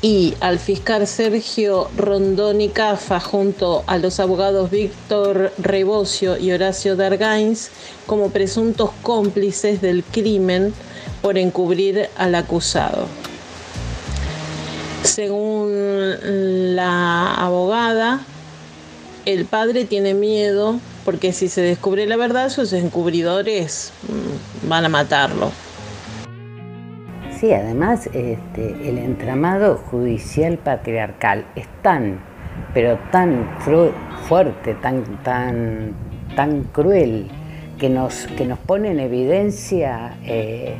y 0.00 0.34
al 0.40 0.58
fiscal 0.58 1.06
Sergio 1.06 1.88
Rondoni 1.96 2.68
Cafa 2.68 3.20
junto 3.20 3.84
a 3.86 3.96
los 3.96 4.20
abogados 4.20 4.70
Víctor 4.70 5.52
Rebocio 5.56 6.36
y 6.36 6.52
Horacio 6.52 6.94
Dargains 6.94 7.70
como 8.06 8.28
presuntos 8.28 8.90
cómplices 9.02 9.80
del 9.80 10.04
crimen 10.04 10.74
por 11.22 11.38
encubrir 11.38 12.10
al 12.18 12.34
acusado. 12.34 13.06
Según 15.04 16.16
la 16.74 17.34
abogada, 17.34 18.20
el 19.24 19.46
padre 19.46 19.86
tiene 19.86 20.12
miedo 20.12 20.80
porque 21.04 21.32
si 21.32 21.48
se 21.48 21.62
descubre 21.62 22.06
la 22.06 22.16
verdad, 22.16 22.50
sus 22.50 22.72
encubridores 22.72 23.92
mm, 24.08 24.68
van 24.68 24.84
a 24.84 24.88
matarlo. 24.88 25.50
Sí, 27.44 27.52
además 27.52 28.06
este, 28.06 28.88
el 28.88 28.96
entramado 28.96 29.76
judicial 29.76 30.56
patriarcal 30.56 31.44
es 31.54 31.66
tan, 31.82 32.20
pero 32.72 32.98
tan 33.12 33.50
fuerte, 34.26 34.72
tan, 34.80 35.04
tan, 35.22 35.92
tan 36.36 36.62
cruel, 36.62 37.28
que 37.78 37.90
nos, 37.90 38.28
que 38.28 38.46
nos 38.46 38.58
pone 38.60 38.92
en 38.92 38.98
evidencia 38.98 40.16
eh, 40.24 40.74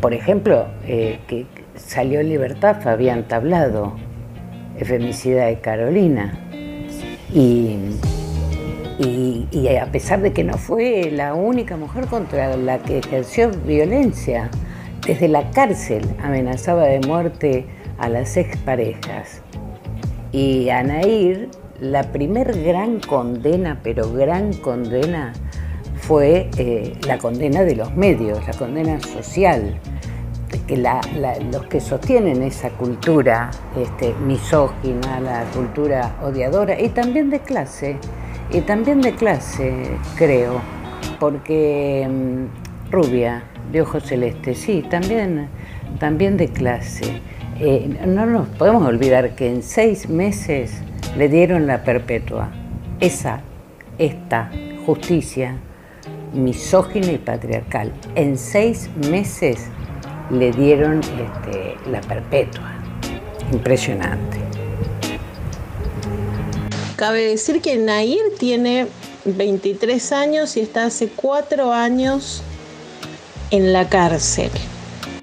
por 0.00 0.12
ejemplo, 0.12 0.66
eh, 0.88 1.20
que 1.28 1.46
salió 1.76 2.18
en 2.18 2.30
libertad 2.30 2.80
Fabián 2.82 3.28
Tablado, 3.28 3.94
femicida 4.82 5.46
de 5.46 5.60
Carolina. 5.60 6.36
Y, 7.32 7.78
a 9.80 9.86
pesar 9.92 10.20
de 10.20 10.32
que 10.32 10.42
no 10.42 10.54
fue 10.54 11.12
la 11.12 11.34
única 11.34 11.76
mujer 11.76 12.06
contra 12.06 12.56
la 12.56 12.80
que 12.80 12.98
ejerció 12.98 13.52
violencia, 13.64 14.50
desde 15.08 15.26
la 15.26 15.50
cárcel 15.52 16.06
amenazaba 16.22 16.84
de 16.84 17.00
muerte 17.00 17.64
a 17.96 18.10
las 18.10 18.36
exparejas. 18.36 19.40
Y 20.32 20.68
a 20.68 20.82
Nair, 20.82 21.48
la 21.80 22.12
primer 22.12 22.62
gran 22.62 23.00
condena, 23.00 23.80
pero 23.82 24.12
gran 24.12 24.52
condena, 24.52 25.32
fue 25.96 26.50
eh, 26.58 26.92
la 27.06 27.16
condena 27.16 27.62
de 27.62 27.74
los 27.74 27.96
medios, 27.96 28.46
la 28.46 28.52
condena 28.52 29.00
social, 29.00 29.80
que 30.66 30.76
los 30.76 31.66
que 31.68 31.80
sostienen 31.80 32.42
esa 32.42 32.68
cultura 32.68 33.50
este, 33.80 34.12
misógina, 34.26 35.20
la 35.20 35.44
cultura 35.54 36.16
odiadora 36.22 36.78
y 36.78 36.90
también 36.90 37.30
de 37.30 37.40
clase, 37.40 37.96
y 38.50 38.60
también 38.60 39.00
de 39.00 39.14
clase, 39.14 39.72
creo, 40.16 40.60
porque 41.18 42.06
mm, 42.06 42.90
rubia, 42.92 43.42
de 43.72 43.82
ojos 43.82 44.04
celestes, 44.04 44.58
sí, 44.58 44.84
también, 44.88 45.48
también 45.98 46.36
de 46.36 46.48
clase. 46.48 47.20
Eh, 47.60 47.88
no 48.06 48.26
nos 48.26 48.48
podemos 48.48 48.86
olvidar 48.86 49.34
que 49.34 49.48
en 49.48 49.62
seis 49.62 50.08
meses 50.08 50.72
le 51.16 51.28
dieron 51.28 51.66
la 51.66 51.82
perpetua. 51.82 52.50
Esa, 53.00 53.40
esta 53.98 54.50
justicia 54.86 55.56
misógina 56.32 57.12
y 57.12 57.18
patriarcal. 57.18 57.92
En 58.14 58.38
seis 58.38 58.88
meses 59.08 59.66
le 60.30 60.52
dieron 60.52 61.00
este, 61.00 61.76
la 61.90 62.00
perpetua. 62.00 62.74
Impresionante. 63.52 64.38
Cabe 66.96 67.26
decir 67.26 67.60
que 67.62 67.76
Nair 67.76 68.20
tiene 68.38 68.88
23 69.24 70.12
años 70.12 70.56
y 70.56 70.60
está 70.60 70.86
hace 70.86 71.08
cuatro 71.08 71.72
años 71.72 72.42
en 73.50 73.72
la 73.72 73.88
cárcel. 73.88 74.50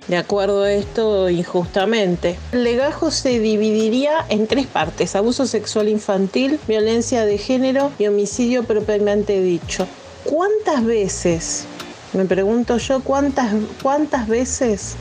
De 0.08 0.18
acuerdo 0.18 0.64
a 0.64 0.72
esto, 0.72 1.30
injustamente. 1.32 2.38
El 2.52 2.64
legajo 2.64 3.10
se 3.10 3.40
dividiría 3.40 4.26
en 4.30 4.46
tres 4.46 4.68
partes, 4.68 5.16
abuso 5.16 5.48
sexual 5.48 5.90
infantil, 5.90 6.60
violencia 6.68 7.26
de 7.26 7.40
género 7.40 7.92
y 7.98 8.06
homicidio 8.06 8.64
propiamente 8.64 9.42
dicho. 9.42 9.88
¿Cuántas 10.24 10.86
veces, 10.86 11.66
me 12.14 12.26
pregunto 12.26 12.78
yo, 12.78 13.02
cuántas, 13.04 13.52
cuántas 13.82 14.28
veces 14.28 14.96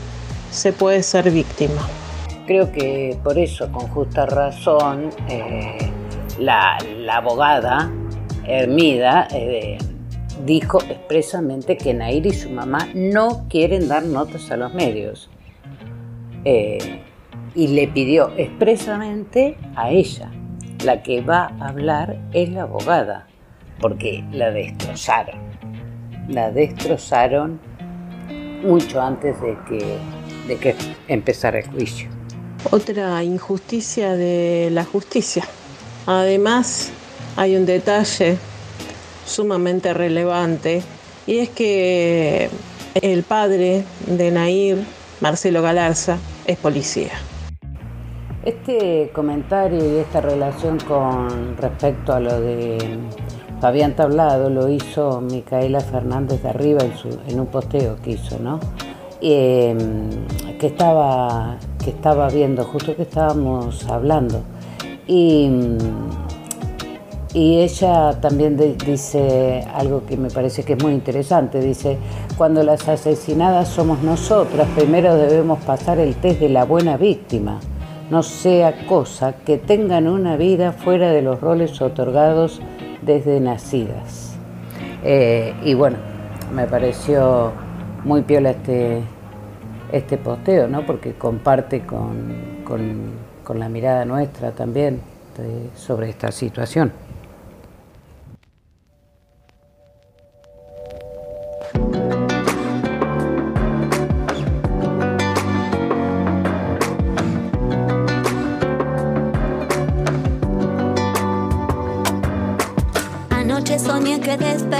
se 0.51 0.73
puede 0.73 1.03
ser 1.03 1.29
víctima? 1.29 1.87
Creo 2.47 2.71
que 2.71 3.17
por 3.23 3.37
eso, 3.37 3.71
con 3.71 3.87
justa 3.89 4.25
razón, 4.25 5.11
eh, 5.29 5.91
la, 6.39 6.77
abogada 7.11 7.91
Hermida 8.47 9.27
eh, 9.31 9.77
dijo 10.45 10.81
expresamente 10.83 11.77
que 11.77 11.93
Nair 11.93 12.25
y 12.25 12.33
su 12.33 12.49
mamá 12.49 12.89
no 12.93 13.45
quieren 13.49 13.87
dar 13.87 14.03
notas 14.03 14.51
a 14.51 14.57
los 14.57 14.73
medios. 14.73 15.29
Eh, 16.43 17.01
y 17.55 17.67
le 17.69 17.87
pidió 17.87 18.31
expresamente 18.37 19.57
a 19.75 19.89
ella, 19.89 20.29
la 20.83 21.01
que 21.01 21.21
va 21.21 21.51
a 21.59 21.69
hablar 21.69 22.17
es 22.33 22.49
la 22.49 22.63
abogada 22.63 23.27
porque 23.79 24.23
la 24.31 24.51
destrozaron. 24.51 25.39
La 26.27 26.51
destrozaron 26.51 27.59
mucho 28.63 29.01
antes 29.01 29.39
de 29.41 29.57
que, 29.67 29.97
de 30.47 30.57
que 30.57 30.75
empezara 31.07 31.59
el 31.59 31.67
juicio. 31.67 32.09
Otra 32.71 33.23
injusticia 33.23 34.15
de 34.15 34.69
la 34.71 34.83
justicia. 34.83 35.43
Además, 36.07 36.91
hay 37.35 37.55
un 37.55 37.65
detalle 37.65 38.37
sumamente 39.25 39.93
relevante 39.93 40.83
y 41.27 41.39
es 41.39 41.49
que 41.49 42.49
el 43.01 43.23
padre 43.23 43.83
de 44.07 44.31
Nair, 44.31 44.77
Marcelo 45.21 45.61
Galarza, 45.61 46.17
es 46.45 46.57
policía. 46.57 47.11
Este 48.43 49.09
comentario 49.13 49.83
y 49.83 49.97
esta 49.97 50.21
relación 50.21 50.77
con 50.79 51.57
respecto 51.57 52.13
a 52.13 52.19
lo 52.19 52.39
de 52.39 52.77
Fabián 53.59 53.95
Tablado 53.95 54.51
lo 54.51 54.69
hizo 54.69 55.19
Micaela 55.21 55.79
Fernández 55.79 56.43
de 56.43 56.49
arriba 56.49 56.81
en, 57.27 57.39
un 57.39 57.47
posteo 57.47 57.97
que 58.03 58.11
hizo, 58.11 58.37
¿no? 58.37 58.59
Em, 59.21 60.09
que, 60.59 60.67
estaba, 60.67 61.57
que 61.83 61.89
estaba 61.89 62.29
viendo, 62.29 62.63
justo 62.65 62.95
que 62.95 63.01
estábamos 63.01 63.83
hablando. 63.89 64.43
Y, 65.07 65.49
y 67.35 67.59
ella 67.59 68.17
también 68.21 68.55
dice 68.55 69.67
algo 69.73 70.05
que 70.05 70.15
me 70.15 70.29
parece 70.29 70.63
que 70.63 70.71
es 70.71 70.81
muy 70.81 70.93
interesante. 70.93 71.59
Dice, 71.59 71.97
cuando 72.37 72.63
las 72.63 72.87
asesinadas 72.87 73.67
somos 73.67 74.01
nosotras, 74.01 74.69
primero 74.73 75.13
debemos 75.17 75.61
pasar 75.65 75.99
el 75.99 76.15
test 76.15 76.39
de 76.39 76.47
la 76.47 76.63
buena 76.63 76.95
víctima. 76.95 77.59
No 78.09 78.23
sea 78.23 78.87
cosa 78.87 79.33
que 79.33 79.57
tengan 79.57 80.07
una 80.07 80.37
vida 80.37 80.71
fuera 80.71 81.11
de 81.11 81.21
los 81.21 81.41
roles 81.41 81.81
otorgados 81.81 82.61
desde 83.01 83.41
nacidas. 83.41 84.37
Eh, 85.03 85.53
y 85.65 85.73
bueno, 85.73 85.97
me 86.53 86.67
pareció 86.67 87.51
muy 88.05 88.21
piola 88.21 88.51
este, 88.51 89.01
este 89.91 90.17
posteo, 90.17 90.69
¿no? 90.69 90.85
porque 90.85 91.15
comparte 91.15 91.85
con, 91.85 92.63
con, 92.63 93.59
la 93.59 93.67
mirada 93.67 94.05
nuestra 94.05 94.51
también 94.51 95.01
sobre 95.75 96.09
esta 96.09 96.31
situación. 96.31 97.04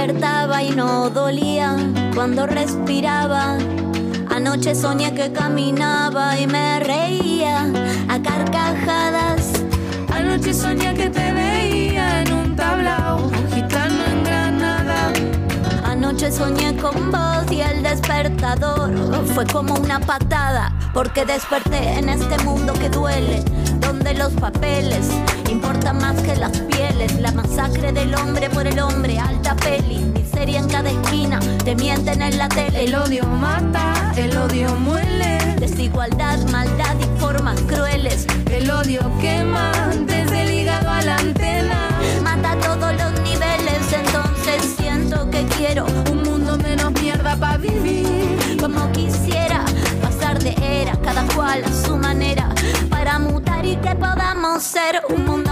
Despertaba 0.06 0.62
y 0.62 0.70
no 0.70 1.10
dolía 1.10 1.76
cuando 2.14 2.46
respiraba 2.46 3.58
Anoche 4.30 4.74
soñé 4.74 5.12
que 5.14 5.32
caminaba 5.32 6.38
y 6.38 6.46
me 6.46 6.78
reía 6.80 7.62
a 8.08 8.20
carcajadas. 8.22 9.50
Anoche 10.14 10.52
soñé 10.52 10.94
que 10.94 11.08
te 11.08 11.32
veía 11.32 12.22
en 12.22 12.32
un 12.32 12.54
tablao, 12.54 13.30
gitano 13.52 14.04
en 14.04 14.24
Granada. 14.24 15.12
Anoche 15.84 16.30
soñé 16.30 16.76
con 16.76 17.10
vos 17.10 17.50
y 17.50 17.62
el 17.62 17.82
despertador 17.82 18.92
fue 19.34 19.46
como 19.46 19.74
una 19.74 19.98
patada, 20.00 20.70
porque 20.92 21.24
desperté 21.24 21.98
en 21.98 22.10
este 22.10 22.36
mundo 22.44 22.74
que 22.74 22.90
duele, 22.90 23.42
donde 23.80 24.14
los 24.14 24.32
papeles 24.34 25.08
importan 25.50 25.98
más 25.98 26.20
que 26.20 26.36
las 26.36 26.58
pieles, 26.60 26.85
la 27.20 27.32
masacre 27.32 27.92
del 27.92 28.14
hombre 28.14 28.48
por 28.50 28.66
el 28.66 28.78
hombre, 28.78 29.18
alta 29.18 29.54
peli 29.56 30.16
en 30.54 30.68
cada 30.68 30.90
esquina, 30.90 31.40
te 31.64 31.74
mienten 31.74 32.22
en 32.22 32.38
la 32.38 32.48
tele. 32.48 32.84
El 32.84 32.94
odio 32.94 33.24
mata, 33.24 34.12
el 34.16 34.36
odio 34.36 34.74
muele. 34.76 35.56
Desigualdad, 35.58 36.38
maldad 36.50 36.94
y 37.00 37.20
formas 37.20 37.60
crueles. 37.62 38.26
El 38.50 38.70
odio 38.70 39.00
quema 39.20 39.72
desde 40.06 40.42
el 40.42 40.54
hígado 40.54 40.90
a 40.90 41.02
la 41.02 41.16
antena. 41.16 41.88
Mata 42.22 42.52
a 42.52 42.60
todos 42.60 42.92
los 42.92 43.20
niveles, 43.22 43.92
entonces 43.92 44.74
siento 44.76 45.28
que 45.30 45.44
quiero 45.56 45.86
un 46.10 46.22
mundo 46.22 46.56
menos 46.58 46.92
mierda 47.00 47.34
para 47.36 47.56
vivir. 47.56 48.56
Como 48.60 48.92
quisiera 48.92 49.64
pasar 50.00 50.38
de 50.38 50.54
era, 50.62 50.92
cada 51.02 51.24
cual 51.34 51.64
a 51.64 51.72
su 51.72 51.96
manera, 51.96 52.48
para 52.88 53.18
mutar 53.18 53.64
y 53.66 53.76
que 53.76 53.94
podamos 53.96 54.62
ser 54.62 55.02
un 55.08 55.24
mundo 55.24 55.45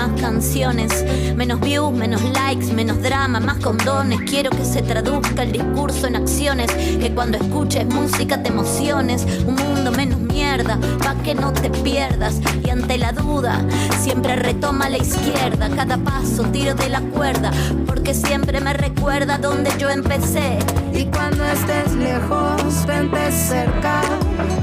más 0.00 0.18
canciones, 0.18 1.04
menos 1.36 1.60
views, 1.60 1.92
menos 1.92 2.22
likes, 2.22 2.72
menos 2.72 3.02
drama, 3.02 3.38
más 3.38 3.58
condones. 3.58 4.18
Quiero 4.22 4.48
que 4.48 4.64
se 4.64 4.80
traduzca 4.80 5.42
el 5.42 5.52
discurso 5.52 6.06
en 6.06 6.16
acciones, 6.16 6.72
que 6.72 7.12
cuando 7.14 7.36
escuches 7.36 7.84
música 7.84 8.42
te 8.42 8.48
emociones. 8.48 9.26
Un 9.46 9.56
mundo 9.56 9.92
menos 9.92 10.18
mierda, 10.18 10.78
pa' 11.04 11.16
que 11.22 11.34
no 11.34 11.52
te 11.52 11.68
pierdas. 11.68 12.40
Y 12.64 12.70
ante 12.70 12.96
la 12.96 13.12
duda, 13.12 13.60
siempre 14.00 14.36
retoma 14.36 14.88
la 14.88 14.96
izquierda. 14.96 15.68
Cada 15.68 15.98
paso 15.98 16.44
tiro 16.44 16.74
de 16.74 16.88
la 16.88 17.02
cuerda, 17.02 17.50
porque 17.86 18.14
siempre 18.14 18.58
me 18.62 18.72
recuerda 18.72 19.36
donde 19.36 19.70
yo 19.78 19.90
empecé. 19.90 20.60
Y 20.94 21.04
cuando 21.06 21.44
estés 21.44 21.92
lejos, 21.92 22.86
vente 22.86 23.30
cerca. 23.32 24.00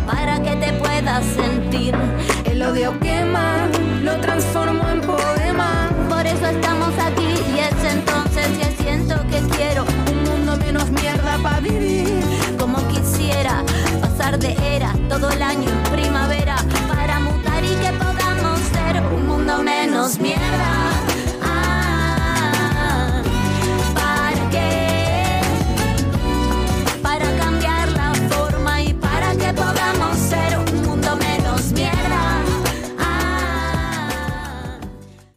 Para 0.08 0.42
que 0.42 0.56
te 0.56 0.74
puedas 0.74 1.24
sentir. 1.26 1.94
El 2.46 2.64
odio 2.64 3.00
quema, 3.00 3.70
lo 4.08 4.18
transformo 4.22 4.88
en 4.90 5.02
poema. 5.02 5.90
Por 6.10 6.26
eso 6.26 6.46
estamos 6.48 6.94
aquí 6.98 7.30
y 7.54 7.60
es 7.60 7.94
entonces 7.94 8.48
que 8.58 8.84
siento 8.84 9.16
que 9.30 9.40
quiero 9.56 9.84
un 10.12 10.24
mundo 10.24 10.56
menos 10.58 10.90
mierda 10.92 11.38
para 11.44 11.60
vivir. 11.60 12.24
Como 12.58 12.78
quisiera 12.88 13.64
pasar 14.02 14.40
de 14.40 14.56
era 14.76 14.94
todo 15.10 15.30
el 15.30 15.42
año 15.42 15.70
en 15.70 15.84
primavera 15.92 16.56
para 16.88 17.20
mutar 17.20 17.62
y 17.64 17.76
que 17.84 17.92
podamos 18.04 18.60
ser 18.76 19.04
un 19.14 19.28
mundo 19.28 19.62
menos 19.62 20.18
mierda. 20.20 20.37